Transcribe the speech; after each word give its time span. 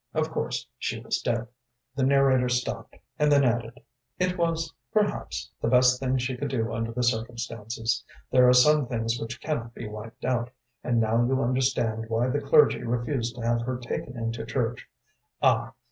Of 0.15 0.31
course, 0.31 0.65
she 0.79 0.99
was 0.99 1.21
dead.‚ÄĚ 1.21 1.47
The 1.95 2.01
narrator 2.07 2.49
stopped 2.49 2.95
and 3.19 3.31
then 3.31 3.43
added: 3.43 3.81
“It 4.17 4.35
was, 4.35 4.73
perhaps, 4.91 5.51
the 5.61 5.67
best 5.67 5.99
thing 5.99 6.17
she 6.17 6.35
could 6.35 6.47
do 6.47 6.73
under 6.73 6.91
the 6.91 7.03
circumstances. 7.03 8.03
There 8.31 8.49
are 8.49 8.53
some 8.53 8.87
things 8.87 9.19
which 9.19 9.39
cannot 9.39 9.75
be 9.75 9.87
wiped 9.87 10.25
out, 10.25 10.49
and 10.83 10.99
now 10.99 11.23
you 11.23 11.39
understand 11.43 12.09
why 12.09 12.29
the 12.29 12.41
clergy 12.41 12.81
refused 12.83 13.35
to 13.35 13.41
have 13.45 13.61
her 13.61 13.77
taken 13.77 14.17
into 14.17 14.43
church. 14.43 14.89
Ah! 15.39 15.73